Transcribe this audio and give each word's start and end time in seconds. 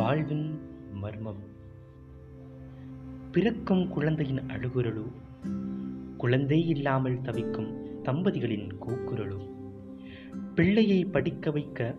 வாழ்வின் 0.00 0.60
மர்மம். 0.92 1.38
பிறக்கும் 3.32 3.88
குழந்தையின் 3.88 4.38
அழுகுரலோ 4.38 5.12
குழந்தை 6.16 6.66
இல்லாமல் 6.66 7.20
தவிக்கும் 7.20 7.84
தம்பதிகளின் 8.02 8.68
கூக்குரலோ 8.80 9.50
பிள்ளையை 10.54 11.04
படிக்க 11.04 11.50
வைக்க 11.50 11.94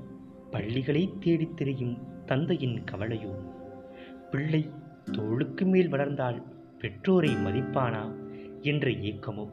பள்ளிகளை 0.51 1.13
தேடித் 1.19 1.57
திரியும் 1.57 1.97
தந்தையின் 2.25 2.83
கவலையோ 2.91 3.35
பிள்ளை 4.31 4.69
தோளுக்கு 5.11 5.65
மேல் 5.65 5.87
வளர்ந்தால் 5.87 6.43
பெற்றோரை 6.79 7.29
மதிப்பானா 7.29 8.15
என்ற 8.61 8.89
ஏக்கமோ 8.89 9.51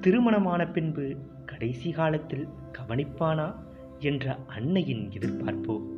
திருமணமான 0.00 0.66
பின்பு 0.66 1.16
கடைசி 1.46 1.90
காலத்தில் 1.90 2.48
கவனிப்பானா 2.72 3.54
என்ற 3.98 4.38
அன்னையின் 4.46 5.08
எதிர்பார்ப்போ 5.08 5.96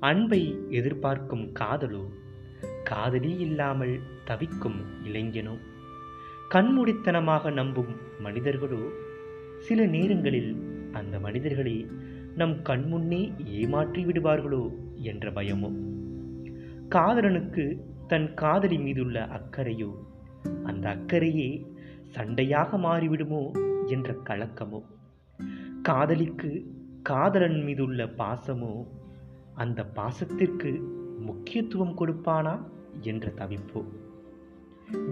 அன்பை 0.00 0.58
எதிர்பார்க்கும் 0.68 1.52
காதலோ 1.60 2.04
காதலி 2.84 3.36
இல்லாமல் 3.38 4.00
தவிக்கும் 4.24 4.84
இளைஞனோ? 5.04 5.58
கண்மூடித்தனமாக 6.50 7.52
நம்பும் 7.52 7.96
மனிதர்களோ? 8.18 8.88
சில 9.58 9.86
நேரங்களில் 9.86 10.56
அந்த 10.92 11.20
மனிதர்களை 11.20 11.86
நம் 12.36 12.52
கண்முன்னே 12.52 13.46
ஏமாற்றி 13.46 14.04
விடுவார்களோ 14.04 14.70
என்ற 14.94 15.30
பயமோ? 15.30 15.72
காதலனுக்கு 16.88 17.80
தன் 18.06 18.34
காதலி 18.34 18.78
மீதுள்ள 18.78 19.26
அக்கறையோ 19.26 19.92
அந்த 20.62 20.88
அக்கறையே 20.90 21.66
சண்டையாக 22.14 22.78
மாறிவிடுமோ 22.78 23.50
என்ற 23.86 24.14
கலக்கமோ? 24.24 24.82
காதலிக்கு 25.82 26.74
காதலன் 27.02 27.62
மீதுள்ள 27.62 28.04
பாசமோ 28.04 28.86
அந்த 29.58 29.90
பாசத்திற்கு 29.96 30.80
முக்கியத்துவம் 31.18 31.98
கொடுப்பானா 31.98 32.60
என்ற 33.00 33.32
தவிப்போ. 33.36 33.84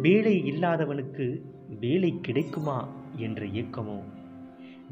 வேலை 0.00 0.42
இல்லாதவனுக்கு 0.42 1.40
வேலை 1.80 2.18
கிடைக்குமா 2.22 2.88
என்ற 3.16 3.46
ஏக்கமோ? 3.46 4.02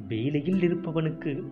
வேலையில் 0.08 0.58
இருப்பவனுக்கு 0.58 1.44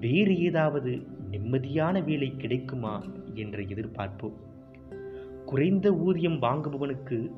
வேறு 0.00 0.38
ஏதாவது 0.38 1.06
நிம்மதியான 1.30 2.04
வேலை 2.04 2.36
கிடைக்குமா 2.36 3.02
என்ற 3.34 3.58
எதிர்பார்ப்போ. 3.62 4.32
குறைந்த 5.44 5.92
ஊதியம் 5.92 6.42
வாங்குபவனுக்கு 6.42 7.30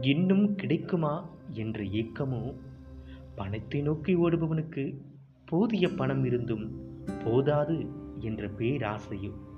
இன்னும் 0.00 0.54
கிடைக்குமா 0.54 1.30
என்ற 1.50 1.82
ஏக்கமோ? 1.82 2.54
பணத்தை 3.34 3.82
நோக்கி 3.82 4.16
ஓடுபவனுக்கு 4.16 5.00
போதிய 5.44 5.88
பணம் 5.88 6.24
இருந்தும் 6.24 6.80
போதாது 7.24 7.86
என்ற 8.18 8.48
பேராசையும் 8.48 9.48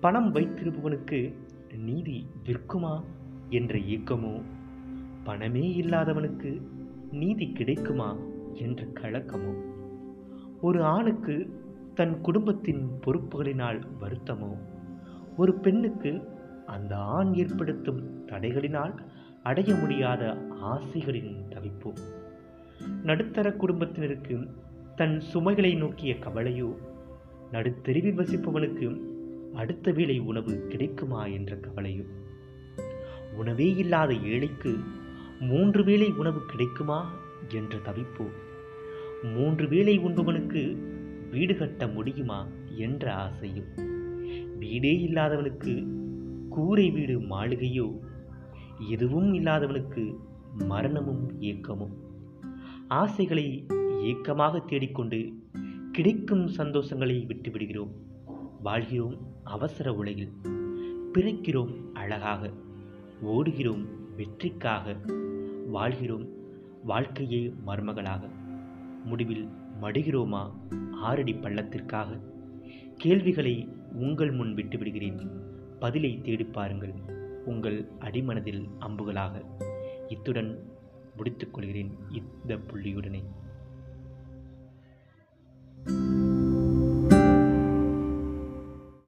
பணம் 0.00 0.34
வைத்திருப்பவனுக்கு 0.34 1.34
நீதி 1.76 2.26
விற்குமா 2.44 3.04
என்ற 3.48 3.78
ஏக்கமோ? 3.78 4.42
பணமே 5.24 5.80
இல்லாதவனுக்கு 5.80 6.62
நீதி 7.10 7.52
கிடைக்குமா 7.52 8.16
என்ற 8.52 8.84
கலக்கமோ? 8.84 9.60
ஒரு 10.60 10.84
ஆணுக்கு 10.84 11.64
தன் 11.94 12.20
குடும்பத்தின் 12.20 12.90
பொறுப்புகளினால் 13.06 13.82
வருத்தமோ? 14.00 14.56
ஒரு 15.36 15.54
பெண்ணுக்கு 15.54 16.20
அந்த 16.66 16.96
ஆண் 16.96 17.34
ஏற்படுத்தும் 17.34 18.26
தடைகளினால் 18.26 18.98
அடைய 19.42 19.74
முடியாத 19.74 20.46
ஆசைகளின் 20.50 21.36
தவிப்போ? 21.48 21.92
நடுத்தர 23.02 23.52
குடும்பத்தினருக்கு 23.52 24.50
தன் 24.96 25.20
சுமைகளை 25.20 25.74
நோக்கிய 25.74 26.14
கவலையோ? 26.14 26.74
நடுத்தெருவில் 27.52 28.18
வசிப்பவனுக்கு 28.18 29.09
அடுத்த 29.54 29.92
வேளை 29.92 30.18
உணவு 30.18 30.66
கிடைக்குமா 30.66 31.26
என்ற 31.26 31.56
கவலையும். 31.56 32.06
உணவே 33.36 33.74
இல்லாத 33.74 34.14
ஏழைக்கு 34.14 34.78
மூன்று 35.40 35.84
வேளை 35.84 36.12
உணவு 36.12 36.44
கிடைக்குமா 36.46 37.14
என்ற 37.48 37.78
தவிப்போ. 37.78 38.30
மூன்று 39.22 39.68
வேளை 39.68 39.98
உண்பவனுக்கு 39.98 40.76
வீடு 41.30 41.56
கட்ட 41.56 41.86
முடியுமா 41.86 42.48
என்ற 42.76 43.14
ஆசையும். 43.14 43.74
வீடே 44.58 45.08
இல்லாதவனுக்கு 45.08 45.86
கூரை 46.48 46.90
வீடு 46.90 47.20
மாளிகையோ 47.20 47.98
எதுவும் 48.88 49.34
இல்லாதவனுக்கு 49.34 50.16
மரணமும் 50.58 51.40
ஏக்கமும். 51.40 51.96
ஆசைகளை 52.88 53.66
ஏக்கமாக 54.00 54.58
தேடிக்கொண்டு 54.58 55.32
கிடைக்கும் 55.92 56.46
சந்தோஷங்களை 56.46 57.26
விட்டுவிடுகிறோம். 57.26 57.90
வாழ்கிறோம். 58.62 59.29
அவசர 59.44 59.94
உலகில் 59.94 60.32
பிறக்கிறோம் 61.12 61.92
அழகாக 61.92 62.50
ஓடுகிறோம் 63.24 63.86
வெற்றிக்காக 64.16 64.96
வாழ்கிறோம் 65.66 66.28
வாழ்க்கையே 66.84 67.54
மர்மகளாக. 67.66 68.28
முடிவில் 69.04 69.48
மடுகிறோமா 69.80 70.50
ஆறடி 70.92 71.32
பள்ளத்திற்காக? 71.32 72.20
கேள்விகளை 72.96 73.68
உங்கள் 73.92 74.30
முன் 74.30 74.54
விட்டுவிடுகிறேன். 74.54 75.28
பதிலை 75.78 76.20
தேடிப் 76.22 76.52
பாருங்கள் 76.52 76.94
உங்கள் 77.44 77.88
அடிமனதில் 77.98 78.68
அம்புகளாக. 78.80 79.44
இத்துடன் 80.08 80.70
முடித்துக்கொள்கிறேன் 81.16 81.90
இந்த 82.10 82.56
புள்ளியுடனே. 82.56 83.22